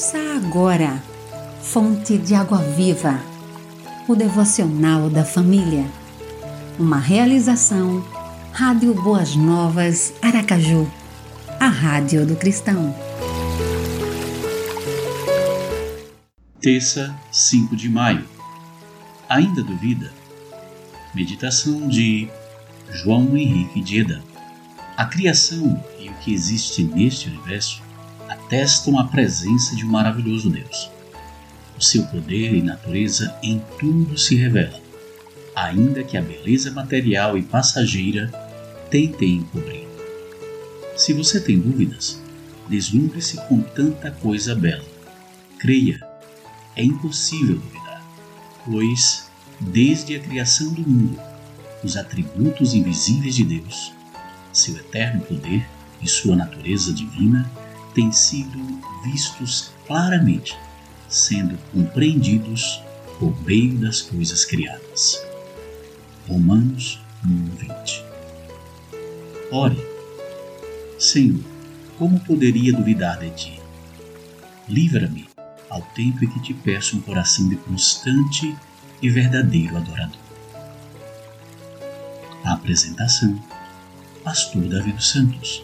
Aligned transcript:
Ouça 0.00 0.16
agora, 0.34 1.04
Fonte 1.60 2.16
de 2.16 2.34
Água 2.34 2.56
Viva, 2.56 3.20
o 4.08 4.16
devocional 4.16 5.10
da 5.10 5.26
família. 5.26 5.84
Uma 6.78 6.98
realização, 6.98 8.02
Rádio 8.50 8.94
Boas 8.94 9.36
Novas, 9.36 10.14
Aracaju, 10.22 10.90
a 11.60 11.66
Rádio 11.66 12.24
do 12.24 12.34
Cristão. 12.34 12.96
Terça, 16.62 17.14
5 17.30 17.76
de 17.76 17.90
maio. 17.90 18.24
Ainda 19.28 19.62
duvida? 19.62 20.10
Meditação 21.14 21.86
de 21.88 22.26
João 22.90 23.36
Henrique 23.36 23.82
Dieda. 23.82 24.22
A 24.96 25.04
criação 25.04 25.84
e 25.98 26.08
o 26.08 26.14
que 26.14 26.32
existe 26.32 26.84
neste 26.84 27.28
universo 27.28 27.89
atestam 28.50 28.98
a 28.98 29.04
presença 29.04 29.76
de 29.76 29.86
um 29.86 29.90
maravilhoso 29.90 30.50
Deus. 30.50 30.90
O 31.78 31.80
seu 31.80 32.04
poder 32.06 32.52
e 32.52 32.60
natureza 32.60 33.32
em 33.44 33.62
tudo 33.78 34.18
se 34.18 34.34
revelam, 34.34 34.80
ainda 35.54 36.02
que 36.02 36.16
a 36.16 36.20
beleza 36.20 36.72
material 36.72 37.38
e 37.38 37.42
passageira 37.42 38.26
tentem 38.90 39.36
encobrir. 39.36 39.86
Se 40.96 41.12
você 41.12 41.40
tem 41.40 41.60
dúvidas, 41.60 42.20
deslumbre-se 42.68 43.36
com 43.46 43.60
tanta 43.60 44.10
coisa 44.10 44.52
bela. 44.52 44.84
Creia, 45.60 46.00
é 46.74 46.82
impossível 46.82 47.56
duvidar, 47.56 48.04
pois, 48.64 49.30
desde 49.60 50.16
a 50.16 50.18
criação 50.18 50.72
do 50.72 50.82
mundo, 50.82 51.20
os 51.84 51.96
atributos 51.96 52.74
invisíveis 52.74 53.36
de 53.36 53.44
Deus, 53.44 53.92
seu 54.52 54.76
eterno 54.76 55.20
poder 55.20 55.64
e 56.02 56.08
sua 56.08 56.34
natureza 56.34 56.92
divina 56.92 57.48
têm 57.94 58.12
sido 58.12 58.58
vistos 59.04 59.72
claramente, 59.86 60.56
sendo 61.08 61.58
compreendidos 61.72 62.82
por 63.18 63.38
meio 63.42 63.76
das 63.78 64.00
coisas 64.00 64.44
criadas. 64.44 65.20
Romanos 66.28 67.00
1:20. 67.24 68.04
Ore. 69.50 69.84
Senhor, 70.98 71.42
como 71.98 72.20
poderia 72.20 72.72
duvidar 72.72 73.18
de 73.18 73.30
ti? 73.30 73.60
Livra-me 74.68 75.28
ao 75.68 75.82
tempo 75.82 76.24
em 76.24 76.28
que 76.28 76.40
te 76.40 76.54
peço 76.54 76.96
um 76.96 77.00
coração 77.00 77.48
de 77.48 77.56
constante 77.56 78.56
e 79.02 79.08
verdadeiro 79.08 79.76
adorador. 79.76 80.20
A 82.44 82.52
apresentação: 82.52 83.42
Pastor 84.22 84.62
Davi 84.64 84.92
dos 84.92 85.10
Santos, 85.10 85.62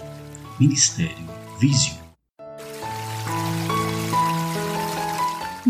Ministério 0.59 1.27
Visio. 1.59 2.06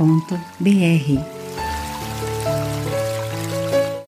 .br 0.00 1.39